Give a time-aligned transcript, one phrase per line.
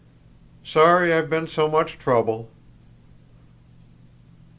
[0.63, 2.49] "Sorry I've been so much trouble."